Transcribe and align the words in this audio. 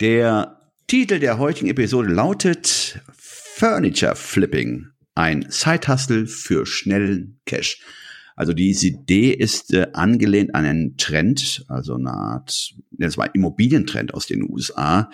Der 0.00 0.60
Titel 0.86 1.18
der 1.18 1.38
heutigen 1.38 1.68
Episode 1.68 2.08
lautet 2.08 3.00
Furniture 3.16 4.14
Flipping, 4.14 4.86
ein 5.16 5.46
Side-Hustle 5.48 6.28
für 6.28 6.66
schnellen 6.66 7.40
Cash. 7.46 7.80
Also 8.36 8.52
diese 8.52 8.86
Idee 8.86 9.32
ist 9.32 9.74
äh, 9.74 9.88
angelehnt 9.94 10.54
an 10.54 10.64
einen 10.64 10.96
Trend, 10.98 11.64
also 11.66 11.96
eine 11.96 12.12
Art, 12.12 12.74
das 12.92 13.18
war 13.18 13.34
Immobilientrend 13.34 14.14
aus 14.14 14.28
den 14.28 14.48
USA, 14.48 15.10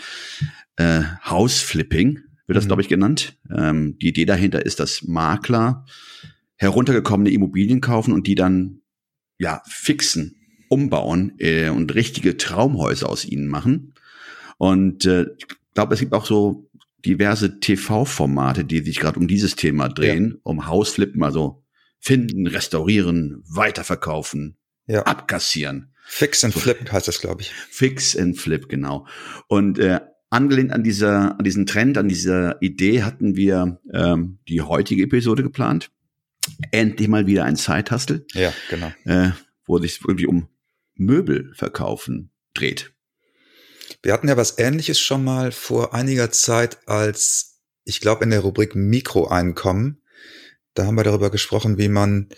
äh, 0.77 1.01
House 1.25 1.61
Flipping 1.61 2.21
wird 2.47 2.57
das, 2.59 2.65
mhm. 2.65 2.69
glaube 2.69 2.83
ich, 2.83 2.89
genannt. 2.89 3.39
Ähm, 3.57 3.97
die 4.03 4.09
Idee 4.09 4.27
dahinter 4.27 4.67
ist, 4.67 4.81
dass 4.81 5.03
Makler 5.03 5.87
heruntergekommene 6.57 7.31
Immobilien 7.31 7.81
kaufen 7.81 8.13
und 8.13 8.27
die 8.27 8.35
dann 8.35 8.83
ja 9.39 9.63
fixen, 9.67 10.37
umbauen 10.69 11.33
äh, 11.39 11.71
und 11.71 11.95
richtige 11.95 12.37
Traumhäuser 12.37 13.09
aus 13.09 13.25
ihnen 13.25 13.49
machen. 13.49 13.94
Und 14.59 15.05
äh, 15.05 15.27
ich 15.39 15.47
glaube, 15.75 15.95
es 15.95 16.01
gibt 16.01 16.13
auch 16.13 16.27
so 16.27 16.71
diverse 17.05 17.61
TV-Formate, 17.61 18.65
die 18.65 18.81
sich 18.81 18.99
gerade 18.99 19.19
um 19.19 19.29
dieses 19.29 19.57
Thema 19.57 19.89
drehen, 19.89 20.33
ja. 20.35 20.41
um 20.45 20.67
Hausflippen, 20.67 21.23
also 21.23 21.65
finden, 22.01 22.47
restaurieren, 22.47 23.43
weiterverkaufen, 23.47 24.57
ja. 24.87 25.03
abkassieren. 25.03 25.95
Fix 26.07 26.45
and 26.45 26.53
so, 26.53 26.61
Flip 26.61 26.93
heißt 26.93 27.09
das, 27.09 27.21
glaube 27.21 27.43
ich. 27.43 27.51
Fix 27.51 28.17
and 28.17 28.39
Flip, 28.39 28.69
genau. 28.69 29.07
Und 29.49 29.79
äh, 29.79 30.01
angelehnt 30.31 30.73
an 30.73 30.83
dieser, 30.83 31.39
an 31.39 31.45
diesen 31.45 31.67
Trend, 31.67 31.97
an 31.97 32.09
dieser 32.09 32.61
Idee 32.61 33.03
hatten 33.03 33.37
wir 33.37 33.81
ähm, 33.93 34.39
die 34.49 34.61
heutige 34.61 35.05
Episode 35.05 35.43
geplant. 35.43 35.91
Endlich 36.73 37.09
mal 37.09 37.27
wieder 37.27 37.45
ein 37.45 37.57
Zeithustle. 37.57 38.27
Ja, 38.35 38.53
genau. 38.69 38.93
Äh, 39.05 39.31
wo 39.67 39.79
sich 39.79 40.07
wirklich 40.07 40.29
um 40.29 40.49
Möbel 40.95 41.53
verkaufen 41.55 42.31
dreht. 42.53 42.94
Wir 44.03 44.13
hatten 44.13 44.29
ja 44.29 44.37
was 44.37 44.59
Ähnliches 44.59 45.01
schon 45.01 45.25
mal 45.25 45.53
vor 45.53 45.95
einiger 45.95 46.31
Zeit 46.31 46.79
als, 46.87 47.61
ich 47.85 48.01
glaube, 48.01 48.25
in 48.25 48.31
der 48.31 48.41
Rubrik 48.41 48.75
Mikroeinkommen. 48.75 50.03
Da 50.75 50.87
haben 50.87 50.97
wir 50.97 51.05
darüber 51.05 51.31
gesprochen, 51.31 51.79
wie 51.79 51.89
man 51.89 52.29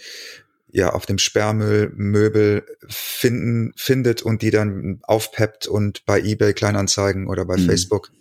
ja 0.68 0.92
auf 0.92 1.06
dem 1.06 1.18
Sperrmüll 1.18 1.92
Möbel 1.96 2.64
finden, 2.88 3.72
findet 3.76 4.22
und 4.22 4.42
die 4.42 4.50
dann 4.50 5.00
aufpeppt 5.02 5.66
und 5.66 6.04
bei 6.04 6.20
eBay 6.20 6.52
Kleinanzeigen 6.52 7.28
oder 7.28 7.46
bei 7.46 7.56
mhm. 7.56 7.66
Facebook 7.66 8.12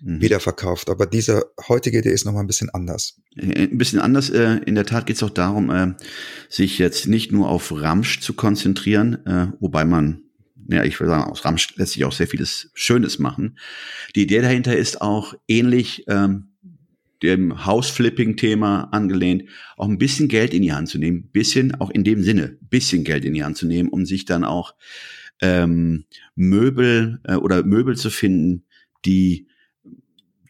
mhm. 0.00 0.20
wiederverkauft. 0.20 0.90
Aber 0.90 1.06
diese 1.06 1.46
heutige 1.68 1.98
Idee 1.98 2.12
ist 2.12 2.24
nochmal 2.24 2.44
ein 2.44 2.46
bisschen 2.46 2.70
anders. 2.70 3.20
Äh, 3.36 3.64
ein 3.64 3.78
bisschen 3.78 3.98
anders. 3.98 4.30
Äh, 4.30 4.60
in 4.64 4.74
der 4.74 4.86
Tat 4.86 5.06
geht 5.06 5.16
es 5.16 5.22
auch 5.22 5.30
darum, 5.30 5.70
äh, 5.70 5.94
sich 6.48 6.78
jetzt 6.78 7.08
nicht 7.08 7.32
nur 7.32 7.48
auf 7.48 7.72
Ramsch 7.72 8.20
zu 8.20 8.34
konzentrieren, 8.34 9.56
wobei 9.58 9.84
man 9.84 10.23
ja, 10.68 10.84
ich 10.84 10.98
würde 11.00 11.10
sagen, 11.10 11.30
aus 11.30 11.44
Ramsch 11.44 11.76
lässt 11.76 11.92
sich 11.92 12.04
auch 12.04 12.12
sehr 12.12 12.26
vieles 12.26 12.70
Schönes 12.74 13.18
machen. 13.18 13.58
Die 14.14 14.22
Idee 14.22 14.40
dahinter 14.40 14.76
ist 14.76 15.00
auch 15.00 15.34
ähnlich 15.48 16.04
ähm, 16.08 16.48
dem 17.22 17.64
House-Flipping-Thema 17.64 18.88
angelehnt, 18.92 19.44
auch 19.76 19.88
ein 19.88 19.98
bisschen 19.98 20.28
Geld 20.28 20.52
in 20.52 20.62
die 20.62 20.72
Hand 20.72 20.88
zu 20.88 20.98
nehmen, 20.98 21.30
bisschen, 21.32 21.74
auch 21.80 21.90
in 21.90 22.04
dem 22.04 22.22
Sinne, 22.22 22.58
bisschen 22.60 23.04
Geld 23.04 23.24
in 23.24 23.34
die 23.34 23.44
Hand 23.44 23.56
zu 23.56 23.66
nehmen, 23.66 23.88
um 23.88 24.04
sich 24.04 24.24
dann 24.24 24.44
auch 24.44 24.74
ähm, 25.40 26.04
Möbel 26.34 27.20
äh, 27.24 27.36
oder 27.36 27.64
Möbel 27.64 27.96
zu 27.96 28.10
finden, 28.10 28.64
die 29.04 29.48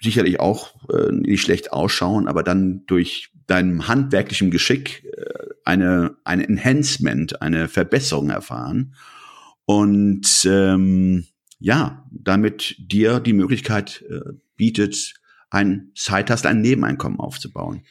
sicherlich 0.00 0.40
auch 0.40 0.74
äh, 0.90 1.12
nicht 1.12 1.42
schlecht 1.42 1.72
ausschauen, 1.72 2.28
aber 2.28 2.42
dann 2.42 2.84
durch 2.86 3.30
deinem 3.46 3.88
handwerklichen 3.88 4.50
Geschick 4.50 5.04
äh, 5.04 5.24
eine, 5.64 6.16
ein 6.24 6.40
Enhancement, 6.40 7.40
eine 7.40 7.68
Verbesserung 7.68 8.30
erfahren 8.30 8.94
und 9.66 10.26
ähm, 10.44 11.24
ja, 11.58 12.06
damit 12.10 12.76
dir 12.78 13.20
die 13.20 13.32
Möglichkeit 13.32 14.04
äh, 14.08 14.32
bietet, 14.56 15.14
ein 15.50 15.92
Side-Hustle, 15.94 16.50
ein 16.50 16.60
Nebeneinkommen 16.60 17.20
aufzubauen. 17.20 17.82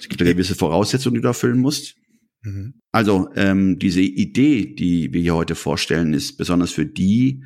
Es 0.00 0.08
gibt 0.08 0.20
eine 0.20 0.32
gewisse 0.32 0.54
Voraussetzungen, 0.54 1.14
die 1.14 1.20
du 1.20 1.28
erfüllen 1.28 1.60
musst. 1.60 1.94
Mhm. 2.42 2.74
Also 2.90 3.30
ähm, 3.36 3.78
diese 3.78 4.00
Idee, 4.00 4.74
die 4.74 5.12
wir 5.12 5.22
hier 5.22 5.34
heute 5.34 5.54
vorstellen, 5.54 6.12
ist 6.14 6.36
besonders 6.36 6.72
für 6.72 6.84
die 6.84 7.44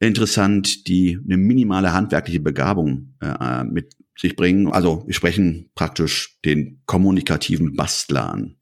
interessant, 0.00 0.88
die 0.88 1.18
eine 1.24 1.36
minimale 1.36 1.92
handwerkliche 1.92 2.40
Begabung 2.40 3.14
äh, 3.20 3.64
mit 3.64 3.94
sich 4.18 4.34
bringen. 4.34 4.72
Also 4.72 5.04
wir 5.06 5.14
sprechen 5.14 5.70
praktisch 5.74 6.40
den 6.44 6.82
kommunikativen 6.86 7.76
Bastler 7.76 8.32
an, 8.32 8.56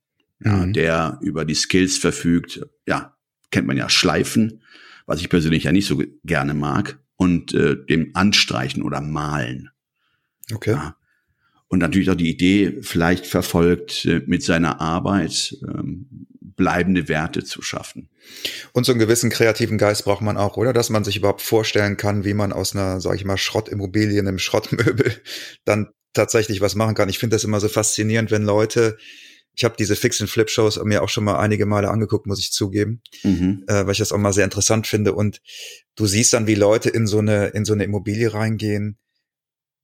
ja, 0.45 0.67
mhm. 0.67 0.73
der 0.73 1.19
über 1.23 1.45
die 1.45 1.55
Skills 1.55 1.97
verfügt, 1.97 2.61
ja, 2.87 3.17
kennt 3.51 3.67
man 3.67 3.77
ja 3.77 3.89
Schleifen, 3.89 4.63
was 5.07 5.21
ich 5.21 5.29
persönlich 5.29 5.65
ja 5.65 5.73
nicht 5.73 5.87
so 5.87 6.03
gerne 6.25 6.55
mag, 6.55 6.99
und 7.17 7.53
äh, 7.53 7.77
dem 7.77 8.13
Anstreichen 8.15 8.83
oder 8.83 9.01
Malen. 9.01 9.71
Okay. 10.53 10.71
Ja. 10.71 10.97
Und 11.69 11.79
natürlich 11.79 12.11
auch 12.11 12.17
die 12.17 12.31
Idee 12.31 12.79
vielleicht 12.81 13.27
verfolgt, 13.27 14.07
äh, 14.07 14.23
mit 14.27 14.43
seiner 14.43 14.81
Arbeit 14.81 15.57
ähm, 15.63 16.27
bleibende 16.41 17.09
Werte 17.09 17.45
zu 17.45 17.63
schaffen. 17.63 18.09
Und 18.73 18.85
so 18.85 18.93
einen 18.93 18.99
gewissen 18.99 19.31
kreativen 19.31 19.79
Geist 19.79 20.05
braucht 20.05 20.23
man 20.23 20.37
auch, 20.37 20.57
oder? 20.57 20.73
Dass 20.73 20.91
man 20.91 21.05
sich 21.05 21.17
überhaupt 21.17 21.43
vorstellen 21.43 21.97
kann, 21.97 22.25
wie 22.25 22.35
man 22.35 22.53
aus 22.53 22.75
einer, 22.75 23.01
sage 23.01 23.17
ich 23.17 23.25
mal, 23.25 23.37
Schrottimmobilie, 23.37 24.19
einem 24.19 24.39
Schrottmöbel 24.39 25.15
dann 25.65 25.89
tatsächlich 26.13 26.61
was 26.61 26.75
machen 26.75 26.95
kann. 26.95 27.09
Ich 27.09 27.19
finde 27.19 27.37
das 27.37 27.45
immer 27.45 27.61
so 27.61 27.69
faszinierend, 27.69 28.31
wenn 28.31 28.45
Leute 28.45 28.99
ich 29.55 29.65
habe 29.65 29.75
diese 29.79 29.97
Fix-and-Flip-Shows 29.97 30.83
mir 30.85 31.03
auch 31.03 31.09
schon 31.09 31.25
mal 31.25 31.39
einige 31.39 31.67
Male 31.67 31.91
angeguckt, 31.91 32.27
muss 32.27 32.39
ich 32.39 32.53
zugeben, 32.53 33.03
mhm. 33.23 33.65
äh, 33.67 33.85
weil 33.85 33.93
ich 33.93 33.99
das 33.99 34.13
auch 34.13 34.19
mal 34.19 34.33
sehr 34.33 34.45
interessant 34.45 34.87
finde. 34.87 35.13
Und 35.13 35.41
du 35.97 36.07
siehst 36.07 36.33
dann, 36.33 36.47
wie 36.47 36.55
Leute 36.55 36.89
in 36.89 37.07
so 37.07 37.19
eine 37.19 37.49
in 37.49 37.65
so 37.65 37.73
eine 37.73 37.85
Immobilie 37.85 38.33
reingehen, 38.33 38.99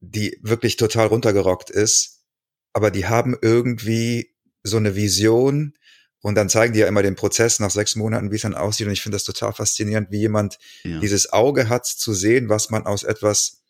die 0.01 0.39
wirklich 0.43 0.77
total 0.77 1.09
runtergerockt 1.09 1.71
ist, 1.71 2.25
aber 2.73 2.91
die 2.91 3.07
haben 3.07 3.37
irgendwie 3.41 4.35
so 4.63 4.77
eine 4.77 4.95
Vision 4.95 5.75
und 6.27 6.35
dann 6.35 6.49
zeigen 6.49 6.73
die 6.73 6.81
ja 6.81 6.89
immer 6.89 7.03
den 7.03 7.15
Prozess 7.15 7.61
nach 7.61 7.71
sechs 7.71 7.95
Monaten, 7.95 8.31
wie 8.31 8.37
es 8.37 8.43
dann 8.43 8.55
aussieht. 8.55 8.87
Und 8.87 8.93
ich 8.93 9.03
finde 9.03 9.17
das 9.17 9.25
total 9.25 9.53
faszinierend, 9.53 10.11
wie 10.11 10.19
jemand 10.19 10.59
ja. 10.83 10.99
dieses 10.99 11.33
Auge 11.33 11.69
hat, 11.69 11.87
zu 11.87 12.15
sehen, 12.15 12.49
was 12.49 12.69
man 12.71 12.85
aus 12.85 13.05
etwas 13.05 13.63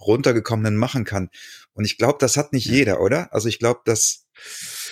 runtergekommenen 0.00 0.76
machen 0.76 1.04
kann. 1.04 1.30
Und 1.74 1.84
ich 1.84 1.98
glaube, 1.98 2.18
das 2.18 2.36
hat 2.36 2.52
nicht 2.52 2.66
ja. 2.66 2.72
jeder, 2.72 3.00
oder? 3.00 3.32
Also 3.32 3.48
ich 3.48 3.58
glaube, 3.58 3.82
dass 3.84 4.26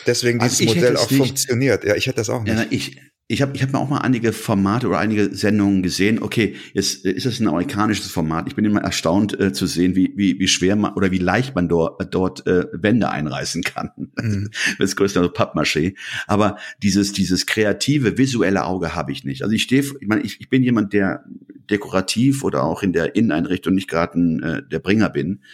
deswegen 0.06 0.40
also 0.40 0.56
dieses 0.58 0.74
Modell 0.74 0.96
auch 0.96 1.10
nicht, 1.10 1.18
funktioniert. 1.18 1.84
Ja, 1.84 1.94
ich 1.96 2.06
hätte 2.06 2.16
das 2.16 2.30
auch 2.30 2.42
nicht. 2.42 2.52
Ja, 2.52 2.66
ich, 2.70 2.96
ich 3.30 3.42
habe 3.42 3.54
ich 3.54 3.62
hab 3.62 3.72
mir 3.72 3.78
auch 3.78 3.88
mal 3.88 3.98
einige 3.98 4.32
Formate 4.32 4.88
oder 4.88 4.98
einige 4.98 5.32
Sendungen 5.32 5.84
gesehen. 5.84 6.20
Okay, 6.20 6.56
jetzt 6.74 7.04
ist 7.04 7.26
es 7.26 7.38
ein 7.38 7.46
amerikanisches 7.46 8.10
Format. 8.10 8.48
Ich 8.48 8.56
bin 8.56 8.64
immer 8.64 8.80
erstaunt 8.80 9.38
äh, 9.38 9.52
zu 9.52 9.66
sehen, 9.66 9.94
wie, 9.94 10.12
wie, 10.16 10.40
wie 10.40 10.48
schwer 10.48 10.74
man 10.74 10.94
oder 10.94 11.12
wie 11.12 11.18
leicht 11.18 11.54
man 11.54 11.68
dort, 11.68 12.12
dort 12.12 12.44
äh, 12.48 12.66
Wände 12.72 13.08
einreißen 13.08 13.62
kann. 13.62 13.90
Mhm. 14.16 14.50
das 14.80 14.96
größte 14.96 15.20
also 15.20 15.30
Pappmaché. 15.30 15.94
Aber 16.26 16.56
dieses, 16.82 17.12
dieses 17.12 17.46
kreative, 17.46 18.18
visuelle 18.18 18.64
Auge 18.64 18.96
habe 18.96 19.12
ich 19.12 19.22
nicht. 19.22 19.44
Also 19.44 19.54
ich 19.54 19.62
stehe, 19.62 19.84
ich 20.00 20.08
meine, 20.08 20.22
ich, 20.22 20.40
ich 20.40 20.48
bin 20.48 20.64
jemand, 20.64 20.92
der 20.92 21.24
dekorativ 21.70 22.42
oder 22.42 22.64
auch 22.64 22.82
in 22.82 22.92
der 22.92 23.14
Inneneinrichtung 23.14 23.74
nicht 23.74 23.88
gerade 23.88 24.18
äh, 24.18 24.68
der 24.68 24.80
Bringer 24.80 25.08
bin. 25.08 25.44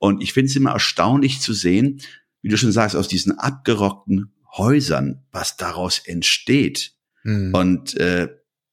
Und 0.00 0.20
ich 0.20 0.32
finde 0.32 0.50
es 0.50 0.56
immer 0.56 0.72
erstaunlich 0.72 1.40
zu 1.40 1.52
sehen, 1.52 2.00
wie 2.42 2.48
du 2.48 2.56
schon 2.56 2.72
sagst, 2.72 2.96
aus 2.96 3.08
diesen 3.08 3.38
abgerockten 3.38 4.32
Häusern, 4.56 5.22
was 5.32 5.56
daraus 5.56 5.98
entsteht. 5.98 6.92
Mhm. 7.22 7.54
Und 7.54 7.96
äh, 7.96 8.28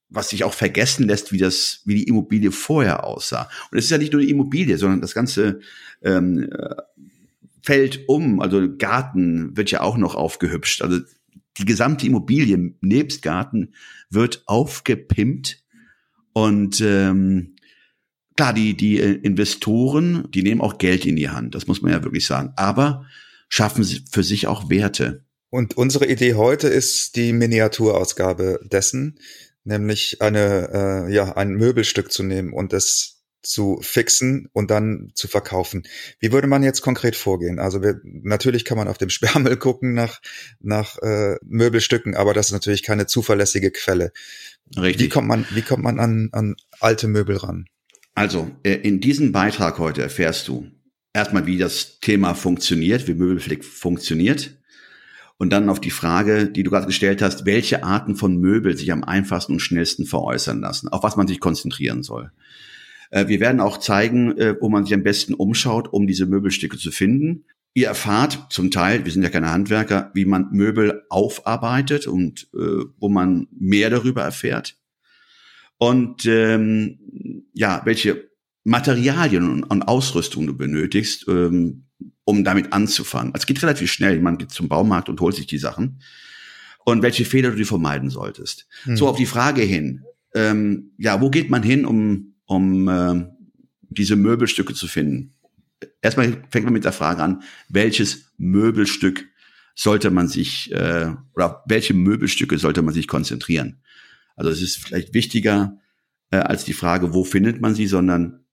was 0.10 0.30
sich 0.30 0.44
auch 0.44 0.54
vergessen 0.54 1.08
lässt, 1.08 1.32
wie 1.32 1.38
das, 1.38 1.82
wie 1.86 1.96
die 1.96 2.04
Immobilie 2.04 2.52
vorher 2.52 3.04
aussah. 3.04 3.50
Und 3.72 3.78
es 3.78 3.86
ist 3.86 3.92
ja 3.92 3.98
nicht 3.98 4.14
nur 4.14 4.22
die 4.22 4.30
Immobilie, 4.30 4.78
sondern 4.78 5.02
das 5.02 5.14
ganze 5.14 5.60
ähm, 6.02 6.50
äh, 6.52 6.76
Feld 7.62 8.08
um, 8.08 8.40
also 8.40 8.78
Garten 8.78 9.58
wird 9.58 9.72
ja 9.72 9.82
auch 9.82 9.98
noch 9.98 10.16
aufgehübscht. 10.16 10.82
Also 10.82 11.00
die 11.58 11.66
gesamte 11.66 12.08
Immobilie 12.08 12.74
nebst 12.80 13.22
Garten 13.22 13.74
wird 14.10 14.44
aufgepimpt 14.46 15.64
und 16.32 16.80
ähm, 16.82 17.56
klar, 18.38 18.54
die 18.54 18.78
die 18.78 19.00
äh, 19.00 19.12
Investoren, 19.12 20.30
die 20.32 20.44
nehmen 20.44 20.62
auch 20.62 20.78
Geld 20.78 21.06
in 21.06 21.18
die 21.18 21.30
Hand. 21.30 21.56
Das 21.56 21.68
muss 21.68 21.82
man 21.82 21.92
ja 21.92 22.04
wirklich 22.04 22.26
sagen. 22.26 22.54
Aber 22.56 23.06
schaffen 23.48 23.84
sie 23.84 24.04
für 24.12 24.24
sich 24.24 24.48
auch 24.48 24.70
Werte. 24.70 25.26
Und 25.50 25.78
unsere 25.78 26.08
Idee 26.08 26.34
heute 26.34 26.68
ist 26.68 27.16
die 27.16 27.34
Miniaturausgabe 27.34 28.60
dessen. 28.64 29.20
nämlich 29.64 30.22
eine, 30.22 31.08
äh, 31.10 31.14
ja, 31.14 31.36
ein 31.36 31.52
Möbelstück 31.52 32.10
zu 32.10 32.24
nehmen 32.24 32.54
und 32.54 32.72
es 32.72 33.18
zu 33.44 33.80
fixen 33.82 34.48
und 34.54 34.72
dann 34.72 35.12
zu 35.14 35.28
verkaufen. 35.28 35.84
Wie 36.20 36.32
würde 36.32 36.48
man 36.48 36.64
jetzt 36.64 36.82
konkret 36.82 37.16
vorgehen? 37.16 37.60
Also 37.60 37.82
wir, 37.82 38.00
natürlich 38.04 38.66
kann 38.66 38.78
man 38.78 38.88
auf 38.88 38.98
dem 38.98 39.10
Sperrmüll 39.10 39.58
gucken 39.58 39.94
nach, 39.94 40.22
nach 40.60 40.98
äh, 41.00 41.36
Möbelstücken, 41.44 42.16
aber 42.16 42.34
das 42.34 42.48
ist 42.48 42.54
natürlich 42.54 42.84
keine 42.84 43.08
zuverlässige 43.08 43.72
Quelle. 43.72 44.12
Richtig. 44.78 45.06
Wie 45.06 45.10
kommt 45.10 45.28
man, 45.28 45.46
wie 45.52 45.62
kommt 45.62 45.84
man 45.84 46.00
an, 46.00 46.30
an 46.32 46.56
alte 46.80 47.08
Möbel 47.08 47.38
ran? 47.38 47.66
Also, 48.16 48.50
äh, 48.64 48.74
in 48.74 49.00
diesem 49.00 49.32
Beitrag 49.32 49.78
heute 49.80 50.02
erfährst 50.02 50.48
du 50.48 50.72
erstmal, 51.18 51.46
wie 51.46 51.58
das 51.58 52.00
Thema 52.00 52.34
funktioniert, 52.34 53.08
wie 53.08 53.16
Möbelflick 53.16 53.66
funktioniert. 53.66 54.56
Und 55.38 55.52
dann 55.52 55.70
auf 55.70 55.82
die 55.82 55.92
Frage, 55.92 56.50
die 56.50 56.64
du 56.64 56.72
gerade 56.72 56.88
gestellt 56.88 57.22
hast, 57.22 57.46
welche 57.46 57.84
Arten 57.84 58.16
von 58.16 58.38
Möbel 58.38 58.76
sich 58.76 58.92
am 58.92 59.04
einfachsten 59.04 59.54
und 59.54 59.60
schnellsten 59.60 60.06
veräußern 60.06 60.62
lassen, 60.62 60.88
auf 60.88 61.04
was 61.04 61.16
man 61.16 61.28
sich 61.28 61.40
konzentrieren 61.40 62.02
soll. 62.02 62.32
Äh, 63.12 63.28
wir 63.28 63.40
werden 63.40 63.62
auch 63.62 63.78
zeigen, 63.78 64.38
äh, 64.38 64.56
wo 64.60 64.70
man 64.70 64.86
sich 64.86 64.94
am 64.94 65.04
besten 65.04 65.34
umschaut, 65.34 65.92
um 65.92 66.08
diese 66.08 66.26
Möbelstücke 66.26 66.78
zu 66.78 66.92
finden. 66.92 67.46
Ihr 67.74 67.88
erfahrt 67.88 68.48
zum 68.50 68.72
Teil, 68.72 69.06
wir 69.06 69.12
sind 69.12 69.22
ja 69.22 69.30
keine 69.30 69.52
Handwerker, 69.52 70.12
wie 70.16 70.26
man 70.26 70.50
Möbel 70.52 71.04
aufarbeitet 71.10 72.08
und 72.08 72.50
äh, 72.56 72.86
wo 72.98 73.10
man 73.10 73.48
mehr 73.52 73.92
darüber 73.92 74.24
erfährt. 74.24 74.78
Und 75.78 76.26
ähm, 76.26 77.46
ja, 77.54 77.82
welche 77.86 78.28
Materialien 78.68 79.64
und, 79.64 79.82
Ausrüstung 79.84 80.48
du 80.48 80.56
benötigst, 80.56 81.26
ähm, 81.28 81.86
um 82.24 82.44
damit 82.44 82.74
anzufangen. 82.74 83.34
Also 83.34 83.44
es 83.44 83.48
geht 83.48 83.62
relativ 83.64 83.92
schnell. 83.92 84.20
Man 84.20 84.38
geht 84.38 84.52
zum 84.52 84.68
Baumarkt 84.68 85.10
und 85.10 85.22
holt 85.22 85.36
sich 85.36 85.48
die 85.48 85.58
Sachen. 85.58 86.02
Und 86.86 87.02
welche 87.02 87.26
Fehler 87.26 87.52
du 87.52 87.58
dir 87.58 87.66
vermeiden 87.66 88.10
solltest. 88.10 88.68
Hm. 88.84 88.98
So 88.98 89.08
auf 89.08 89.18
die 89.18 89.26
Frage 89.26 89.62
hin. 89.62 90.04
Ähm, 90.34 90.92
ja, 90.98 91.22
wo 91.22 91.30
geht 91.30 91.50
man 91.50 91.64
hin, 91.64 91.86
um 91.86 92.34
um 92.48 92.88
äh, 92.88 93.26
diese 93.90 94.16
Möbelstücke 94.16 94.74
zu 94.74 94.88
finden. 94.88 95.36
Erstmal 96.02 96.44
fängt 96.50 96.66
man 96.66 96.74
mit 96.74 96.86
der 96.86 96.94
Frage 96.94 97.22
an, 97.22 97.44
welches 97.70 98.32
Möbelstück 98.38 99.26
sollte 99.76 100.10
man 100.10 100.28
sich 100.28 100.72
äh, 100.72 101.14
oder 101.36 101.64
welche 101.68 101.94
Möbelstücke 101.94 102.58
sollte 102.58 102.82
man 102.82 102.96
sich 102.96 103.08
konzentrieren? 103.08 103.82
Also 104.36 104.50
es 104.50 104.62
ist 104.62 104.78
vielleicht 104.78 105.14
wichtiger 105.14 105.78
äh, 106.32 106.38
als 106.38 106.64
die 106.64 106.74
Frage, 106.74 107.14
wo 107.14 107.24
findet 107.24 107.62
man 107.62 107.76
sie, 107.76 107.86
sondern 107.86 108.46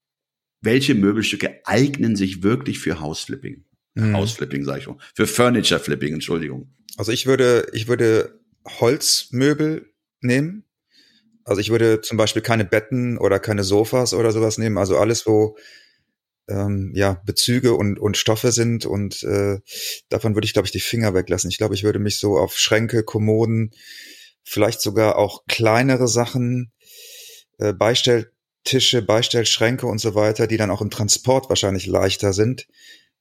welche 0.64 0.94
Möbelstücke 0.94 1.60
eignen 1.64 2.16
sich 2.16 2.42
wirklich 2.42 2.78
für 2.78 3.00
Hausflipping? 3.00 3.64
Mhm. 3.94 4.16
Hausflipping, 4.16 4.64
sage 4.64 4.78
ich 4.78 4.84
schon. 4.84 5.00
Für 5.14 5.26
Furniture 5.26 5.80
Flipping, 5.80 6.14
Entschuldigung. 6.14 6.74
Also 6.96 7.12
ich 7.12 7.26
würde, 7.26 7.66
ich 7.72 7.88
würde 7.88 8.40
Holzmöbel 8.66 9.92
nehmen, 10.20 10.64
also 11.44 11.60
ich 11.60 11.70
würde 11.70 12.00
zum 12.00 12.16
Beispiel 12.16 12.42
keine 12.42 12.64
Betten 12.64 13.18
oder 13.18 13.38
keine 13.38 13.64
Sofas 13.64 14.14
oder 14.14 14.32
sowas 14.32 14.56
nehmen. 14.58 14.78
Also 14.78 14.96
alles, 14.96 15.26
wo 15.26 15.56
ähm, 16.48 16.92
ja 16.94 17.22
Bezüge 17.26 17.74
und, 17.74 17.98
und 17.98 18.16
Stoffe 18.16 18.50
sind 18.50 18.86
und 18.86 19.22
äh, 19.22 19.60
davon 20.08 20.34
würde 20.34 20.46
ich, 20.46 20.54
glaube 20.54 20.66
ich, 20.66 20.72
die 20.72 20.80
Finger 20.80 21.14
weglassen. 21.14 21.50
Ich 21.50 21.58
glaube, 21.58 21.74
ich 21.74 21.84
würde 21.84 21.98
mich 21.98 22.18
so 22.18 22.38
auf 22.38 22.58
Schränke, 22.58 23.02
Kommoden, 23.02 23.72
vielleicht 24.42 24.80
sogar 24.80 25.16
auch 25.16 25.44
kleinere 25.46 26.08
Sachen, 26.08 26.72
äh, 27.58 27.72
Beistelltische, 28.64 29.02
Beistellschränke 29.02 29.86
und 29.86 29.98
so 29.98 30.14
weiter, 30.14 30.46
die 30.46 30.56
dann 30.56 30.70
auch 30.70 30.80
im 30.80 30.90
Transport 30.90 31.50
wahrscheinlich 31.50 31.86
leichter 31.86 32.32
sind. 32.32 32.66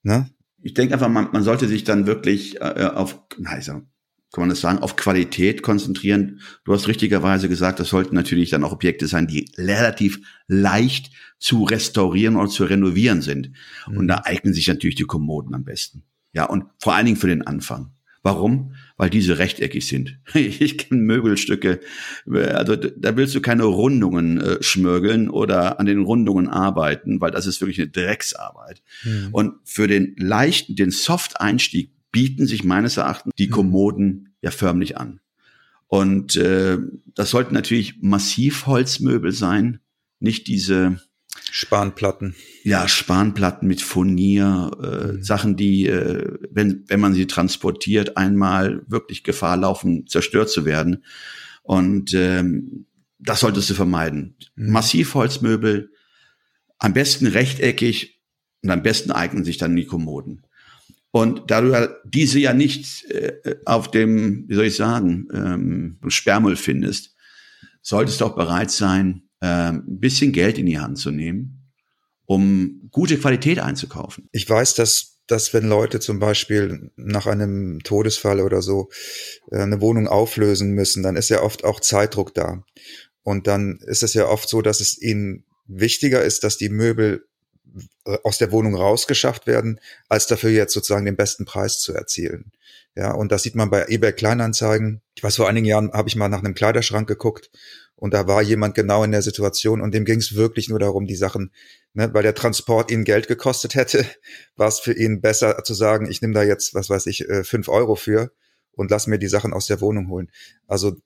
Ne? 0.01 0.29
Ich 0.61 0.73
denke 0.73 0.93
einfach, 0.93 1.09
man, 1.09 1.29
man 1.33 1.43
sollte 1.43 1.67
sich 1.67 1.83
dann 1.83 2.07
wirklich 2.07 2.61
äh, 2.61 2.89
auf, 2.93 3.19
na, 3.37 3.57
ich 3.57 3.65
sag, 3.65 3.83
kann 4.31 4.41
man 4.41 4.49
das 4.49 4.61
sagen, 4.61 4.79
auf 4.79 4.95
Qualität 4.95 5.61
konzentrieren. 5.61 6.39
Du 6.63 6.73
hast 6.73 6.87
richtigerweise 6.87 7.49
gesagt, 7.49 7.79
das 7.79 7.89
sollten 7.89 8.15
natürlich 8.15 8.51
dann 8.51 8.63
auch 8.63 8.71
Objekte 8.71 9.05
sein, 9.07 9.27
die 9.27 9.51
relativ 9.57 10.21
leicht 10.47 11.11
zu 11.39 11.63
restaurieren 11.65 12.37
oder 12.37 12.49
zu 12.49 12.63
renovieren 12.63 13.21
sind. 13.21 13.51
Mhm. 13.87 13.97
Und 13.97 14.07
da 14.07 14.21
eignen 14.23 14.53
sich 14.53 14.67
natürlich 14.69 14.95
die 14.95 15.03
Kommoden 15.03 15.53
am 15.53 15.65
besten. 15.65 16.03
Ja, 16.31 16.45
und 16.45 16.65
vor 16.79 16.95
allen 16.95 17.05
Dingen 17.05 17.17
für 17.17 17.27
den 17.27 17.45
Anfang. 17.45 17.91
Warum? 18.23 18.73
Weil 18.95 19.09
diese 19.09 19.37
rechteckig 19.37 19.85
sind. 19.85 20.17
Ich 20.33 20.77
kenne 20.77 21.01
Möbelstücke, 21.01 21.81
also 22.25 22.75
da 22.75 23.17
willst 23.17 23.35
du 23.35 23.41
keine 23.41 23.65
Rundungen 23.65 24.39
äh, 24.39 24.63
schmörgeln 24.63 25.29
oder 25.29 25.79
an 25.79 25.85
den 25.85 26.01
Rundungen 26.01 26.47
arbeiten, 26.47 27.19
weil 27.19 27.31
das 27.31 27.45
ist 27.45 27.59
wirklich 27.61 27.79
eine 27.79 27.89
Drecksarbeit. 27.89 28.81
Mhm. 29.03 29.29
Und 29.31 29.53
für 29.65 29.87
den 29.87 30.15
leichten, 30.17 30.75
den 30.75 30.89
Soft-Einstieg 30.89 31.91
bieten 32.11 32.47
sich 32.47 32.63
meines 32.63 32.95
Erachtens 32.97 33.33
die 33.37 33.47
mhm. 33.47 33.51
Kommoden 33.51 34.35
ja 34.41 34.51
förmlich 34.51 34.97
an. 34.97 35.19
Und 35.87 36.37
äh, 36.37 36.77
das 37.13 37.29
sollten 37.29 37.53
natürlich 37.53 38.01
Massivholzmöbel 38.01 39.33
sein, 39.33 39.79
nicht 40.19 40.47
diese 40.47 41.01
Spanplatten. 41.51 42.35
Ja, 42.63 42.87
Spanplatten 42.87 43.67
mit 43.67 43.81
Furnier, 43.81 44.71
äh, 44.81 45.13
mhm. 45.13 45.23
Sachen, 45.23 45.55
die, 45.55 45.87
äh, 45.87 46.37
wenn, 46.49 46.83
wenn 46.87 46.99
man 46.99 47.13
sie 47.13 47.27
transportiert, 47.27 48.17
einmal 48.17 48.83
wirklich 48.87 49.23
Gefahr 49.23 49.57
laufen, 49.57 50.07
zerstört 50.07 50.49
zu 50.49 50.65
werden. 50.65 51.03
Und 51.61 52.13
ähm, 52.13 52.85
das 53.19 53.41
solltest 53.41 53.69
du 53.69 53.73
vermeiden. 53.73 54.35
Mhm. 54.55 54.71
Massivholzmöbel, 54.71 55.91
am 56.79 56.93
besten 56.93 57.27
rechteckig 57.27 58.21
und 58.63 58.69
am 58.69 58.83
besten 58.83 59.11
eignen 59.11 59.43
sich 59.43 59.57
dann 59.57 59.75
die 59.75 59.85
Kommoden. 59.85 60.45
Und 61.11 61.51
da 61.51 61.61
du 61.61 61.95
diese 62.05 62.39
ja 62.39 62.53
nicht 62.53 63.05
äh, 63.11 63.57
auf 63.65 63.91
dem, 63.91 64.49
wie 64.49 64.55
soll 64.55 64.65
ich 64.65 64.75
sagen, 64.75 65.27
ähm, 65.31 65.99
Sperrmüll 66.07 66.55
findest, 66.55 67.15
solltest 67.83 68.21
du 68.21 68.25
auch 68.25 68.35
bereit 68.35 68.71
sein, 68.71 69.29
ein 69.47 69.99
bisschen 69.99 70.31
Geld 70.31 70.57
in 70.57 70.65
die 70.65 70.79
Hand 70.79 70.97
zu 70.97 71.11
nehmen, 71.11 71.71
um 72.25 72.89
gute 72.91 73.17
Qualität 73.17 73.59
einzukaufen. 73.59 74.29
Ich 74.31 74.49
weiß, 74.49 74.75
dass, 74.75 75.19
dass 75.27 75.53
wenn 75.53 75.67
Leute 75.67 75.99
zum 75.99 76.19
Beispiel 76.19 76.91
nach 76.95 77.27
einem 77.27 77.81
Todesfall 77.83 78.39
oder 78.39 78.61
so 78.61 78.89
äh, 79.51 79.57
eine 79.57 79.81
Wohnung 79.81 80.07
auflösen 80.07 80.71
müssen, 80.71 81.03
dann 81.03 81.15
ist 81.15 81.29
ja 81.29 81.41
oft 81.41 81.63
auch 81.63 81.79
Zeitdruck 81.79 82.33
da. 82.33 82.63
Und 83.23 83.47
dann 83.47 83.79
ist 83.85 84.03
es 84.03 84.13
ja 84.13 84.27
oft 84.27 84.49
so, 84.49 84.61
dass 84.61 84.81
es 84.81 85.01
ihnen 85.01 85.45
wichtiger 85.65 86.23
ist, 86.23 86.43
dass 86.43 86.57
die 86.57 86.69
Möbel 86.69 87.25
äh, 88.05 88.17
aus 88.23 88.37
der 88.37 88.51
Wohnung 88.51 88.75
rausgeschafft 88.75 89.47
werden, 89.47 89.79
als 90.09 90.27
dafür 90.27 90.51
jetzt 90.51 90.73
sozusagen 90.73 91.05
den 91.05 91.15
besten 91.15 91.45
Preis 91.45 91.79
zu 91.79 91.93
erzielen. 91.93 92.51
Ja, 92.95 93.11
und 93.13 93.31
das 93.31 93.43
sieht 93.43 93.55
man 93.55 93.69
bei 93.69 93.85
eBay 93.87 94.13
Kleinanzeigen. 94.13 95.01
Ich 95.23 95.25
weiß, 95.25 95.37
vor 95.37 95.47
einigen 95.47 95.65
Jahren 95.65 95.93
habe 95.93 96.09
ich 96.09 96.17
mal 96.17 96.27
nach 96.27 96.43
einem 96.43 96.53
Kleiderschrank 96.53 97.07
geguckt 97.07 97.49
und 97.95 98.13
da 98.13 98.27
war 98.27 98.41
jemand 98.41 98.75
genau 98.75 99.05
in 99.05 99.11
der 99.11 99.21
Situation 99.21 99.79
und 99.79 99.93
dem 99.93 100.03
ging 100.03 100.19
es 100.19 100.35
wirklich 100.35 100.67
nur 100.67 100.79
darum, 100.79 101.05
die 101.05 101.15
Sachen, 101.15 101.53
ne, 101.93 102.13
weil 102.13 102.23
der 102.23 102.35
Transport 102.35 102.91
ihn 102.91 103.05
Geld 103.05 103.29
gekostet 103.29 103.73
hätte, 103.75 104.05
war 104.57 104.67
es 104.67 104.81
für 104.81 104.91
ihn 104.91 105.21
besser 105.21 105.63
zu 105.63 105.75
sagen, 105.75 106.11
ich 106.11 106.21
nehme 106.21 106.33
da 106.33 106.43
jetzt, 106.43 106.75
was 106.75 106.89
weiß 106.89 107.05
ich, 107.05 107.29
äh, 107.29 107.45
fünf 107.45 107.69
Euro 107.69 107.95
für 107.95 108.33
und 108.73 108.91
lass 108.91 109.07
mir 109.07 109.17
die 109.17 109.29
Sachen 109.29 109.53
aus 109.53 109.65
der 109.65 109.79
Wohnung 109.79 110.09
holen. 110.09 110.29
Also 110.67 110.97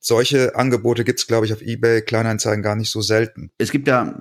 solche 0.00 0.56
Angebote 0.56 1.04
gibt's, 1.04 1.28
glaube 1.28 1.46
ich, 1.46 1.52
auf 1.52 1.62
eBay 1.62 2.02
Kleinanzeigen 2.02 2.64
gar 2.64 2.74
nicht 2.74 2.90
so 2.90 3.00
selten. 3.00 3.52
Es 3.58 3.70
gibt 3.70 3.86
ja 3.86 4.18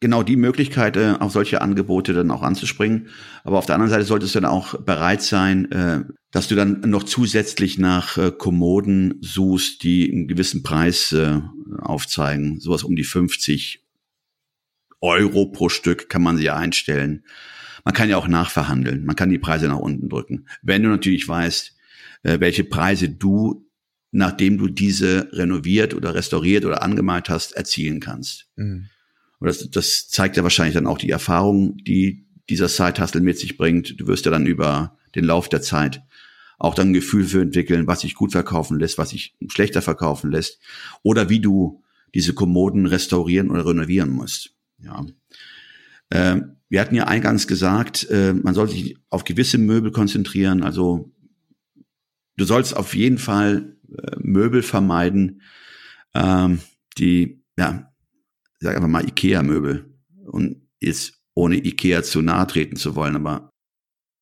genau 0.00 0.22
die 0.22 0.36
Möglichkeit, 0.36 0.96
äh, 0.96 1.14
auf 1.20 1.32
solche 1.32 1.60
Angebote 1.60 2.14
dann 2.14 2.30
auch 2.30 2.42
anzuspringen. 2.42 3.08
Aber 3.44 3.58
auf 3.58 3.66
der 3.66 3.74
anderen 3.74 3.90
Seite 3.90 4.04
solltest 4.04 4.34
du 4.34 4.40
dann 4.40 4.50
auch 4.50 4.80
bereit 4.80 5.20
sein, 5.20 5.70
äh, 5.70 6.04
dass 6.36 6.48
du 6.48 6.54
dann 6.54 6.82
noch 6.82 7.04
zusätzlich 7.04 7.78
nach 7.78 8.18
äh, 8.18 8.30
Kommoden 8.30 9.14
suchst, 9.22 9.82
die 9.82 10.12
einen 10.12 10.28
gewissen 10.28 10.62
Preis 10.62 11.12
äh, 11.12 11.40
aufzeigen. 11.78 12.60
Sowas 12.60 12.84
um 12.84 12.94
die 12.94 13.04
50 13.04 13.82
Euro 15.00 15.46
pro 15.46 15.70
Stück 15.70 16.10
kann 16.10 16.22
man 16.22 16.36
sie 16.36 16.50
einstellen. 16.50 17.24
Man 17.86 17.94
kann 17.94 18.10
ja 18.10 18.18
auch 18.18 18.28
nachverhandeln. 18.28 19.06
Man 19.06 19.16
kann 19.16 19.30
die 19.30 19.38
Preise 19.38 19.66
nach 19.66 19.78
unten 19.78 20.10
drücken. 20.10 20.46
Wenn 20.60 20.82
du 20.82 20.90
natürlich 20.90 21.26
weißt, 21.26 21.74
äh, 22.24 22.38
welche 22.38 22.64
Preise 22.64 23.08
du 23.08 23.66
nachdem 24.10 24.58
du 24.58 24.68
diese 24.68 25.30
renoviert 25.32 25.94
oder 25.94 26.14
restauriert 26.14 26.66
oder 26.66 26.82
angemalt 26.82 27.30
hast, 27.30 27.52
erzielen 27.52 28.00
kannst. 28.00 28.46
Mhm. 28.56 28.90
Und 29.38 29.46
das, 29.46 29.70
das 29.70 30.08
zeigt 30.08 30.36
ja 30.36 30.42
wahrscheinlich 30.42 30.74
dann 30.74 30.86
auch 30.86 30.98
die 30.98 31.10
Erfahrung, 31.10 31.78
die 31.78 32.26
dieser 32.50 32.68
Side-Hustle 32.68 33.22
mit 33.22 33.38
sich 33.38 33.56
bringt. 33.56 33.98
Du 33.98 34.06
wirst 34.06 34.26
ja 34.26 34.30
dann 34.30 34.44
über 34.44 34.98
den 35.14 35.24
Lauf 35.24 35.48
der 35.48 35.62
Zeit 35.62 36.02
auch 36.58 36.74
dann 36.74 36.90
ein 36.90 36.94
Gefühl 36.94 37.24
für 37.24 37.42
entwickeln, 37.42 37.86
was 37.86 38.00
sich 38.00 38.14
gut 38.14 38.32
verkaufen 38.32 38.78
lässt, 38.78 38.98
was 38.98 39.10
sich 39.10 39.36
schlechter 39.48 39.82
verkaufen 39.82 40.30
lässt 40.30 40.60
oder 41.02 41.28
wie 41.28 41.40
du 41.40 41.82
diese 42.14 42.34
Kommoden 42.34 42.86
restaurieren 42.86 43.50
oder 43.50 43.66
renovieren 43.66 44.10
musst. 44.10 44.54
Ja. 44.78 45.04
Äh, 46.10 46.40
wir 46.68 46.80
hatten 46.80 46.94
ja 46.94 47.04
eingangs 47.04 47.46
gesagt, 47.46 48.08
äh, 48.10 48.32
man 48.32 48.54
soll 48.54 48.68
sich 48.68 48.96
auf 49.10 49.24
gewisse 49.24 49.58
Möbel 49.58 49.92
konzentrieren. 49.92 50.62
Also 50.62 51.12
du 52.36 52.44
sollst 52.44 52.76
auf 52.76 52.94
jeden 52.94 53.18
Fall 53.18 53.76
äh, 53.88 54.16
Möbel 54.18 54.62
vermeiden, 54.62 55.42
ähm, 56.14 56.60
die 56.98 57.42
ja 57.58 57.92
sage 58.60 58.76
einfach 58.76 58.88
mal 58.88 59.06
Ikea-Möbel 59.06 59.84
und 60.26 60.62
ist 60.80 61.20
ohne 61.34 61.56
Ikea 61.56 62.02
zu 62.02 62.22
nahe 62.22 62.46
treten 62.46 62.76
zu 62.76 62.94
wollen, 62.94 63.16
aber, 63.16 63.50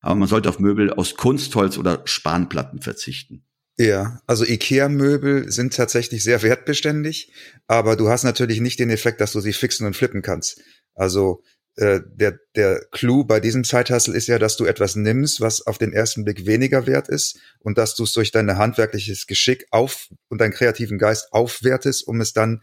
aber 0.05 0.15
man 0.15 0.27
sollte 0.27 0.49
auf 0.49 0.59
Möbel 0.59 0.93
aus 0.93 1.15
Kunstholz 1.15 1.79
oder 1.79 2.03
Spanplatten 2.05 2.79
verzichten. 2.79 3.43
Ja, 3.77 4.21
also 4.27 4.45
IKEA-Möbel 4.45 5.51
sind 5.51 5.75
tatsächlich 5.75 6.23
sehr 6.23 6.43
wertbeständig, 6.43 7.33
aber 7.67 7.95
du 7.95 8.07
hast 8.07 8.23
natürlich 8.23 8.61
nicht 8.61 8.79
den 8.79 8.91
Effekt, 8.91 9.19
dass 9.19 9.31
du 9.31 9.39
sie 9.39 9.51
fixen 9.51 9.87
und 9.87 9.95
flippen 9.95 10.21
kannst. 10.21 10.61
Also 10.93 11.41
äh, 11.75 12.01
der, 12.05 12.39
der 12.55 12.85
Clou 12.91 13.25
bei 13.25 13.39
diesem 13.39 13.63
Zeithassel 13.63 14.13
ist 14.13 14.27
ja, 14.27 14.37
dass 14.37 14.57
du 14.57 14.65
etwas 14.65 14.95
nimmst, 14.95 15.41
was 15.41 15.65
auf 15.65 15.79
den 15.79 15.91
ersten 15.91 16.23
Blick 16.23 16.45
weniger 16.45 16.85
wert 16.85 17.09
ist 17.09 17.39
und 17.59 17.79
dass 17.79 17.95
du 17.95 18.03
es 18.03 18.13
durch 18.13 18.31
dein 18.31 18.55
handwerkliches 18.55 19.25
Geschick 19.25 19.65
auf 19.71 20.09
und 20.29 20.39
deinen 20.39 20.53
kreativen 20.53 20.99
Geist 20.99 21.33
aufwertest, 21.33 22.07
um 22.07 22.21
es 22.21 22.31
dann 22.31 22.61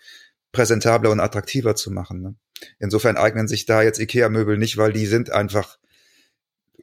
präsentabler 0.53 1.11
und 1.11 1.19
attraktiver 1.19 1.75
zu 1.75 1.91
machen. 1.91 2.23
Ne? 2.23 2.37
Insofern 2.79 3.17
eignen 3.17 3.49
sich 3.49 3.67
da 3.67 3.83
jetzt 3.83 3.99
IKEA-Möbel 3.99 4.59
nicht, 4.59 4.77
weil 4.77 4.93
die 4.93 5.07
sind 5.07 5.31
einfach 5.31 5.79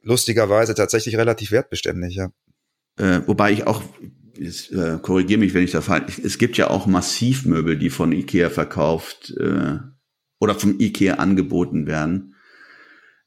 lustigerweise 0.02 0.74
tatsächlich 0.74 1.16
relativ 1.16 1.50
wertbeständig, 1.50 2.14
ja. 2.16 2.32
Äh, 2.96 3.22
wobei 3.26 3.52
ich 3.52 3.66
auch, 3.66 3.82
jetzt, 4.38 4.72
äh, 4.72 4.98
korrigiere 5.00 5.40
mich, 5.40 5.54
wenn 5.54 5.64
ich 5.64 5.70
da 5.70 5.80
falsch, 5.80 6.18
es 6.22 6.38
gibt 6.38 6.56
ja 6.56 6.70
auch 6.70 6.86
Massivmöbel, 6.86 7.78
die 7.78 7.90
von 7.90 8.12
IKEA 8.12 8.50
verkauft 8.50 9.34
äh, 9.38 9.78
oder 10.38 10.54
vom 10.54 10.78
IKEA 10.78 11.14
angeboten 11.14 11.86
werden. 11.86 12.34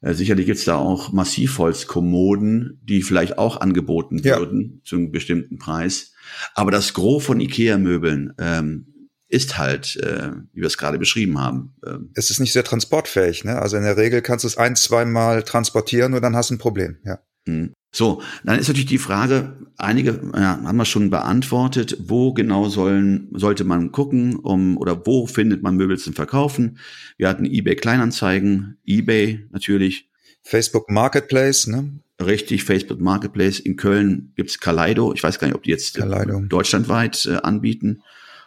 Äh, 0.00 0.14
sicherlich 0.14 0.46
gibt's 0.46 0.64
da 0.64 0.76
auch 0.76 1.12
Massivholzkommoden, 1.12 2.80
die 2.82 3.02
vielleicht 3.02 3.38
auch 3.38 3.60
angeboten 3.60 4.18
ja. 4.18 4.38
würden 4.38 4.80
zu 4.84 4.96
einem 4.96 5.12
bestimmten 5.12 5.58
Preis. 5.58 6.12
Aber 6.54 6.70
das 6.70 6.94
Gros 6.94 7.24
von 7.24 7.40
IKEA-Möbeln 7.40 8.34
ähm, 8.38 8.93
ist 9.34 9.58
halt, 9.58 9.96
äh, 9.96 10.30
wie 10.52 10.60
wir 10.60 10.68
es 10.68 10.78
gerade 10.78 10.98
beschrieben 10.98 11.40
haben. 11.40 11.74
Ähm, 11.84 12.10
es 12.14 12.30
ist 12.30 12.38
nicht 12.38 12.52
sehr 12.52 12.62
transportfähig, 12.62 13.44
ne? 13.44 13.60
Also 13.60 13.76
in 13.76 13.82
der 13.82 13.96
Regel 13.96 14.22
kannst 14.22 14.44
du 14.44 14.48
es 14.48 14.56
ein, 14.56 14.76
zweimal 14.76 15.42
transportieren 15.42 16.14
und 16.14 16.22
dann 16.22 16.36
hast 16.36 16.50
du 16.50 16.54
ein 16.54 16.58
Problem, 16.58 16.98
ja. 17.04 17.18
Hm. 17.46 17.72
So, 17.92 18.22
dann 18.44 18.58
ist 18.58 18.68
natürlich 18.68 18.86
die 18.86 18.98
Frage, 18.98 19.56
einige 19.76 20.20
ja, 20.34 20.60
haben 20.62 20.76
wir 20.76 20.84
schon 20.84 21.10
beantwortet, 21.10 21.96
wo 22.00 22.32
genau 22.32 22.68
sollen, 22.68 23.28
sollte 23.32 23.64
man 23.64 23.92
gucken, 23.92 24.36
um, 24.36 24.76
oder 24.78 25.04
wo 25.04 25.26
findet 25.26 25.62
man 25.62 25.76
Möbel 25.76 25.98
zum 25.98 26.14
Verkaufen? 26.14 26.78
Wir 27.18 27.28
hatten 27.28 27.44
eBay 27.44 27.76
Kleinanzeigen, 27.76 28.78
eBay 28.86 29.46
natürlich. 29.50 30.10
Facebook 30.42 30.90
Marketplace, 30.90 31.66
ne? 31.66 32.00
Richtig, 32.24 32.64
Facebook 32.64 33.00
Marketplace. 33.00 33.58
In 33.58 33.76
Köln 33.76 34.32
gibt's 34.36 34.60
Kaleido. 34.60 35.12
Ich 35.12 35.22
weiß 35.22 35.38
gar 35.38 35.48
nicht, 35.48 35.56
ob 35.56 35.62
die 35.64 35.70
jetzt 35.70 35.96
Kaleido. 35.96 36.40
deutschlandweit 36.40 37.26
äh, 37.26 37.36
anbieten 37.36 38.02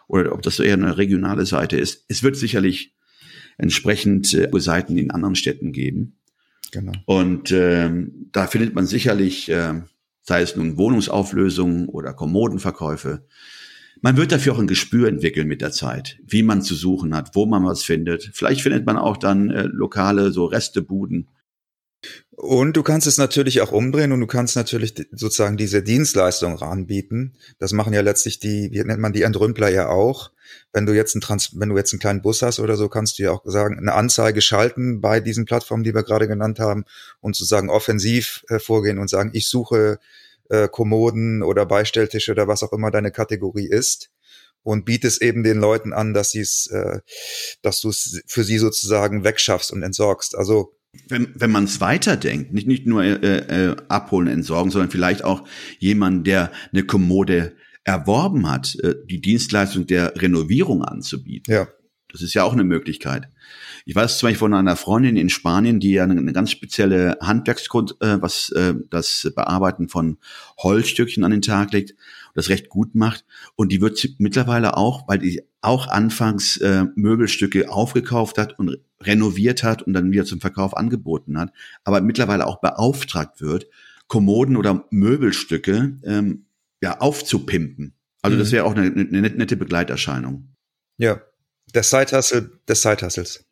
oder 0.08 0.32
ob 0.32 0.42
das 0.42 0.58
eher 0.58 0.74
eine 0.74 0.96
regionale 0.96 1.46
Seite 1.46 1.76
ist. 1.76 2.04
Es 2.08 2.22
wird 2.22 2.36
sicherlich 2.36 2.94
entsprechend 3.58 4.34
äh, 4.34 4.48
Seiten 4.58 4.96
in 4.96 5.10
anderen 5.10 5.36
Städten 5.36 5.72
geben. 5.72 6.16
Genau. 6.72 6.92
Und 7.06 7.52
ähm, 7.52 8.28
da 8.32 8.46
findet 8.46 8.74
man 8.74 8.86
sicherlich, 8.86 9.48
äh, 9.50 9.82
sei 10.22 10.42
es 10.42 10.56
nun 10.56 10.76
Wohnungsauflösungen 10.76 11.88
oder 11.88 12.12
Kommodenverkäufe, 12.12 13.26
man 14.00 14.16
wird 14.16 14.30
dafür 14.30 14.54
auch 14.54 14.58
ein 14.58 14.68
Gespür 14.68 15.08
entwickeln 15.08 15.48
mit 15.48 15.60
der 15.60 15.72
Zeit, 15.72 16.20
wie 16.24 16.44
man 16.44 16.62
zu 16.62 16.74
suchen 16.74 17.14
hat, 17.16 17.34
wo 17.34 17.46
man 17.46 17.64
was 17.64 17.82
findet. 17.82 18.30
Vielleicht 18.32 18.60
findet 18.60 18.86
man 18.86 18.96
auch 18.96 19.16
dann 19.16 19.50
äh, 19.50 19.62
lokale 19.64 20.30
so 20.30 20.44
Restebuden, 20.44 21.28
und 22.30 22.76
du 22.76 22.84
kannst 22.84 23.08
es 23.08 23.18
natürlich 23.18 23.60
auch 23.60 23.72
umdrehen 23.72 24.12
und 24.12 24.20
du 24.20 24.28
kannst 24.28 24.54
natürlich 24.54 24.94
sozusagen 25.10 25.56
diese 25.56 25.82
Dienstleistung 25.82 26.60
anbieten. 26.62 27.34
Das 27.58 27.72
machen 27.72 27.92
ja 27.92 28.00
letztlich 28.00 28.38
die, 28.38 28.70
wie 28.70 28.84
nennt 28.84 29.00
man 29.00 29.12
die 29.12 29.22
Entrümpler 29.22 29.68
ja 29.68 29.88
auch. 29.88 30.30
Wenn 30.72 30.86
du 30.86 30.94
jetzt 30.94 31.14
einen 31.14 31.20
Trans 31.20 31.50
wenn 31.58 31.68
du 31.68 31.76
jetzt 31.76 31.92
einen 31.92 32.00
kleinen 32.00 32.22
Bus 32.22 32.42
hast 32.42 32.60
oder 32.60 32.76
so, 32.76 32.88
kannst 32.88 33.18
du 33.18 33.24
ja 33.24 33.32
auch 33.32 33.42
sagen, 33.44 33.78
eine 33.78 33.92
Anzeige 33.94 34.40
schalten 34.40 35.00
bei 35.00 35.18
diesen 35.18 35.46
Plattformen, 35.46 35.82
die 35.82 35.94
wir 35.94 36.04
gerade 36.04 36.28
genannt 36.28 36.60
haben 36.60 36.84
und 37.20 37.34
sozusagen 37.34 37.70
offensiv 37.70 38.44
äh, 38.48 38.60
vorgehen 38.60 38.98
und 38.98 39.10
sagen, 39.10 39.30
ich 39.34 39.48
suche 39.48 39.98
äh, 40.48 40.68
Kommoden 40.68 41.42
oder 41.42 41.66
Beistelltische 41.66 42.32
oder 42.32 42.46
was 42.46 42.62
auch 42.62 42.72
immer 42.72 42.92
deine 42.92 43.10
Kategorie 43.10 43.68
ist 43.68 44.10
und 44.62 44.84
bietest 44.84 45.22
eben 45.22 45.42
den 45.42 45.58
Leuten 45.58 45.92
an, 45.92 46.14
dass 46.14 46.30
sie 46.30 46.40
es, 46.40 46.68
äh, 46.68 47.00
dass 47.62 47.80
du 47.80 47.88
es 47.88 48.22
für 48.26 48.44
sie 48.44 48.58
sozusagen 48.58 49.24
wegschaffst 49.24 49.72
und 49.72 49.82
entsorgst. 49.82 50.36
Also 50.36 50.77
wenn, 51.08 51.28
wenn 51.34 51.50
man 51.50 51.64
es 51.64 51.80
weiterdenkt, 51.80 52.52
nicht, 52.52 52.66
nicht 52.66 52.86
nur 52.86 53.02
äh, 53.02 53.14
äh, 53.14 53.76
abholen, 53.88 54.28
entsorgen, 54.28 54.70
sondern 54.70 54.90
vielleicht 54.90 55.24
auch 55.24 55.44
jemand, 55.78 56.26
der 56.26 56.50
eine 56.72 56.84
Kommode 56.84 57.54
erworben 57.84 58.50
hat, 58.50 58.76
äh, 58.76 58.94
die 59.08 59.20
Dienstleistung 59.20 59.86
der 59.86 60.14
Renovierung 60.20 60.84
anzubieten. 60.84 61.52
Ja. 61.52 61.68
Das 62.10 62.22
ist 62.22 62.34
ja 62.34 62.42
auch 62.42 62.54
eine 62.54 62.64
Möglichkeit. 62.64 63.28
Ich 63.84 63.94
weiß 63.94 64.18
zum 64.18 64.26
Beispiel 64.26 64.38
von 64.38 64.54
einer 64.54 64.76
Freundin 64.76 65.16
in 65.16 65.28
Spanien, 65.28 65.78
die 65.78 65.92
ja 65.92 66.04
eine, 66.04 66.18
eine 66.18 66.32
ganz 66.32 66.50
spezielle 66.50 67.18
Handwerkskunst, 67.20 67.96
äh, 68.00 68.20
was 68.20 68.50
äh, 68.50 68.74
das 68.90 69.30
Bearbeiten 69.34 69.88
von 69.88 70.18
Holzstückchen 70.58 71.24
an 71.24 71.30
den 71.30 71.42
Tag 71.42 71.72
legt, 71.72 71.94
das 72.38 72.48
recht 72.48 72.68
gut 72.68 72.94
macht. 72.94 73.24
Und 73.56 73.72
die 73.72 73.80
wird 73.80 74.14
mittlerweile 74.18 74.76
auch, 74.76 75.08
weil 75.08 75.18
die 75.18 75.42
auch 75.60 75.88
anfangs 75.88 76.56
äh, 76.58 76.84
Möbelstücke 76.94 77.68
aufgekauft 77.68 78.38
hat 78.38 78.58
und 78.58 78.78
renoviert 79.00 79.64
hat 79.64 79.82
und 79.82 79.92
dann 79.92 80.12
wieder 80.12 80.24
zum 80.24 80.40
Verkauf 80.40 80.76
angeboten 80.76 81.38
hat, 81.38 81.52
aber 81.84 82.00
mittlerweile 82.00 82.46
auch 82.46 82.60
beauftragt 82.60 83.40
wird, 83.40 83.66
Kommoden 84.06 84.56
oder 84.56 84.86
Möbelstücke 84.90 85.98
ähm, 86.04 86.46
ja 86.80 87.00
aufzupimpen. 87.00 87.94
Also 88.22 88.36
mhm. 88.36 88.40
das 88.40 88.52
wäre 88.52 88.64
auch 88.64 88.74
eine, 88.74 88.86
eine 88.86 89.20
nette 89.20 89.56
Begleiterscheinung. 89.56 90.54
Ja, 90.96 91.20
der 91.74 91.82
Side-Hustle 91.82 92.52
des 92.68 92.82
Side-Hustles. 92.82 93.44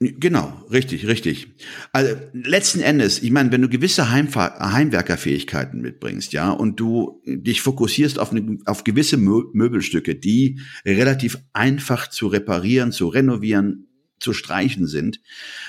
Genau, 0.00 0.52
richtig, 0.72 1.06
richtig. 1.06 1.54
Also 1.92 2.16
letzten 2.32 2.80
Endes, 2.80 3.22
ich 3.22 3.30
meine, 3.30 3.52
wenn 3.52 3.62
du 3.62 3.68
gewisse 3.68 4.10
Heimfahr 4.10 4.72
Heimwerkerfähigkeiten 4.72 5.80
mitbringst, 5.80 6.32
ja, 6.32 6.50
und 6.50 6.80
du 6.80 7.22
dich 7.24 7.62
fokussierst 7.62 8.18
auf, 8.18 8.32
eine, 8.32 8.58
auf 8.66 8.82
gewisse 8.82 9.16
Mö 9.16 9.44
Möbelstücke, 9.52 10.16
die 10.16 10.60
relativ 10.84 11.38
einfach 11.52 12.08
zu 12.08 12.26
reparieren, 12.26 12.90
zu 12.90 13.06
renovieren, 13.06 13.86
zu 14.18 14.32
streichen 14.32 14.88
sind, 14.88 15.20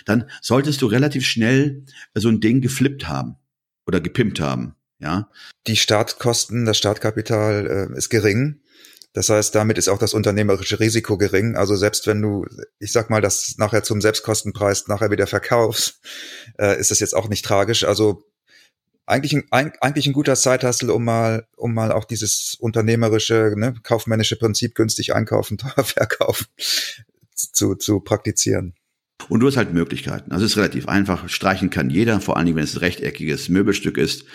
dann 0.05 0.25
solltest 0.41 0.81
du 0.81 0.87
relativ 0.87 1.25
schnell 1.25 1.85
so 2.15 2.29
ein 2.29 2.39
Ding 2.39 2.61
geflippt 2.61 3.07
haben 3.07 3.35
oder 3.85 4.01
gepimpt 4.01 4.39
haben, 4.39 4.73
ja. 4.99 5.29
Die 5.67 5.75
Startkosten, 5.75 6.65
das 6.65 6.77
Startkapital 6.77 7.89
äh, 7.93 7.97
ist 7.97 8.09
gering. 8.09 8.59
Das 9.15 9.29
heißt, 9.29 9.55
damit 9.55 9.77
ist 9.77 9.87
auch 9.87 9.97
das 9.97 10.13
unternehmerische 10.13 10.81
Risiko 10.81 11.17
gering. 11.17 11.55
Also 11.55 11.77
selbst 11.77 12.05
wenn 12.05 12.21
du, 12.21 12.45
ich 12.79 12.91
sag 12.91 13.09
mal, 13.09 13.21
das 13.21 13.55
nachher 13.57 13.81
zum 13.81 14.01
Selbstkostenpreis 14.01 14.89
nachher 14.89 15.09
wieder 15.09 15.25
verkaufst, 15.25 16.01
äh, 16.59 16.77
ist 16.77 16.91
das 16.91 16.99
jetzt 16.99 17.15
auch 17.15 17.29
nicht 17.29 17.45
tragisch. 17.45 17.85
Also 17.85 18.23
eigentlich 19.05 19.31
ein, 19.33 19.45
ein, 19.51 19.71
eigentlich 19.79 20.05
ein 20.05 20.11
guter 20.11 20.35
Zeithassel, 20.35 20.89
um 20.89 21.05
mal, 21.05 21.47
um 21.55 21.73
mal 21.73 21.93
auch 21.93 22.03
dieses 22.03 22.57
unternehmerische, 22.59 23.53
ne, 23.55 23.75
kaufmännische 23.83 24.35
Prinzip 24.35 24.75
günstig 24.75 25.15
einkaufen, 25.15 25.57
teuer 25.57 25.85
verkaufen 25.85 26.47
zu, 27.33 27.75
zu 27.75 28.01
praktizieren. 28.01 28.75
Und 29.29 29.39
du 29.39 29.47
hast 29.47 29.57
halt 29.57 29.73
Möglichkeiten. 29.73 30.31
Also 30.31 30.45
es 30.45 30.51
ist 30.51 30.57
relativ 30.57 30.87
einfach. 30.87 31.29
Streichen 31.29 31.69
kann 31.69 31.89
jeder, 31.89 32.19
vor 32.19 32.37
allen 32.37 32.45
Dingen, 32.45 32.57
wenn 32.57 32.63
es 32.63 32.75
ein 32.75 32.79
rechteckiges 32.79 33.49
Möbelstück 33.49 33.97
ist. 33.97 34.25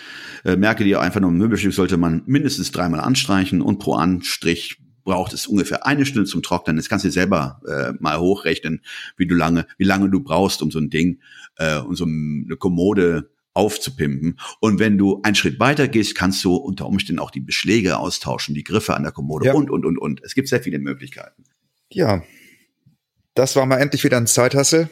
Äh, 0.43 0.55
merke 0.55 0.83
dir 0.83 0.99
einfach 0.99 1.21
nur, 1.21 1.31
ein 1.31 1.37
Möbelstück 1.37 1.73
sollte 1.73 1.97
man 1.97 2.23
mindestens 2.25 2.71
dreimal 2.71 2.99
anstreichen 2.99 3.61
und 3.61 3.79
pro 3.79 3.93
Anstrich 3.93 4.81
braucht 5.03 5.33
es 5.33 5.47
ungefähr 5.47 5.85
eine 5.85 6.05
Stunde 6.05 6.27
zum 6.27 6.43
Trocknen. 6.43 6.77
Das 6.77 6.89
kannst 6.89 7.05
du 7.05 7.11
selber 7.11 7.61
äh, 7.67 7.93
mal 7.99 8.19
hochrechnen, 8.19 8.81
wie 9.17 9.27
du 9.27 9.35
lange, 9.35 9.65
wie 9.77 9.83
lange 9.83 10.09
du 10.09 10.21
brauchst, 10.21 10.61
um 10.61 10.71
so 10.71 10.79
ein 10.79 10.89
Ding, 10.89 11.19
äh, 11.57 11.77
um 11.77 11.95
so 11.95 12.05
eine 12.05 12.55
Kommode 12.57 13.29
aufzupimpen. 13.53 14.39
Und 14.59 14.79
wenn 14.79 14.97
du 14.97 15.21
einen 15.23 15.35
Schritt 15.35 15.59
weiter 15.59 15.87
gehst, 15.87 16.15
kannst 16.15 16.43
du 16.43 16.55
unter 16.55 16.85
Umständen 16.85 17.19
auch 17.19 17.31
die 17.31 17.41
Beschläge 17.41 17.97
austauschen, 17.97 18.55
die 18.55 18.63
Griffe 18.63 18.95
an 18.95 19.03
der 19.03 19.11
Kommode 19.11 19.47
ja. 19.47 19.53
und, 19.53 19.69
und, 19.69 19.85
und, 19.85 19.97
und. 19.97 20.21
Es 20.23 20.35
gibt 20.35 20.47
sehr 20.47 20.61
viele 20.61 20.79
Möglichkeiten. 20.79 21.43
Ja, 21.89 22.23
das 23.33 23.55
war 23.55 23.65
mal 23.65 23.79
endlich 23.79 24.03
wieder 24.03 24.17
ein 24.17 24.27
Zeithassel. 24.27 24.89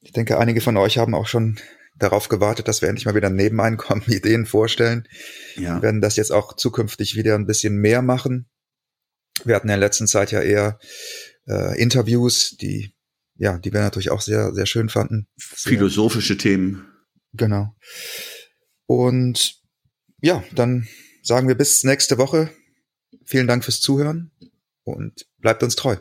Ich 0.00 0.12
denke, 0.12 0.38
einige 0.38 0.60
von 0.60 0.76
euch 0.76 0.98
haben 0.98 1.14
auch 1.14 1.26
schon 1.26 1.58
darauf 1.98 2.28
gewartet, 2.28 2.68
dass 2.68 2.82
wir 2.82 2.88
endlich 2.88 3.06
mal 3.06 3.14
wieder 3.14 3.28
ein 3.28 3.36
Nebeneinkommen, 3.36 4.04
Ideen 4.06 4.46
vorstellen. 4.46 5.08
Ja. 5.56 5.76
Wir 5.76 5.82
werden 5.82 6.00
das 6.00 6.16
jetzt 6.16 6.32
auch 6.32 6.54
zukünftig 6.54 7.16
wieder 7.16 7.34
ein 7.34 7.46
bisschen 7.46 7.76
mehr 7.76 8.02
machen. 8.02 8.48
Wir 9.44 9.54
hatten 9.54 9.68
in 9.68 9.72
der 9.72 9.78
letzten 9.78 10.06
Zeit 10.06 10.32
ja 10.32 10.40
eher 10.40 10.78
äh, 11.46 11.80
Interviews, 11.80 12.56
die 12.56 12.96
ja, 13.38 13.58
die 13.58 13.72
wir 13.72 13.80
natürlich 13.80 14.10
auch 14.10 14.20
sehr, 14.20 14.54
sehr 14.54 14.66
schön 14.66 14.88
fanden. 14.88 15.28
Philosophische 15.38 16.36
Themen. 16.36 16.86
Genau. 17.32 17.74
Und 18.86 19.60
ja, 20.20 20.42
dann 20.54 20.88
sagen 21.22 21.48
wir 21.48 21.54
bis 21.54 21.84
nächste 21.84 22.18
Woche. 22.18 22.50
Vielen 23.24 23.46
Dank 23.46 23.64
fürs 23.64 23.80
Zuhören 23.80 24.30
und 24.84 25.26
bleibt 25.38 25.62
uns 25.62 25.76
treu. 25.76 25.96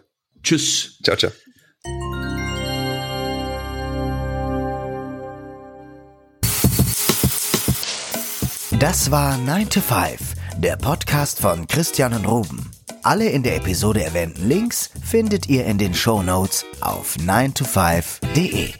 Tschüss. 0.45 0.99
Ciao, 1.03 1.17
ciao. 1.17 1.31
Das 8.79 9.09
war 9.09 9.37
9 9.37 9.69
to 9.69 9.81
5, 9.81 10.19
der 10.57 10.77
Podcast 10.77 11.39
von 11.39 11.65
Christian 11.67 12.13
und 12.13 12.25
Ruben. 12.25 12.71
Alle 13.01 13.29
in 13.29 13.41
der 13.41 13.55
Episode 13.55 14.03
erwähnten 14.03 14.47
Links 14.47 14.91
findet 15.03 15.47
ihr 15.47 15.65
in 15.65 15.77
den 15.77 15.93
Show 15.93 16.21
Notes 16.21 16.65
auf 16.81 17.15
9to5.de. 17.17 18.73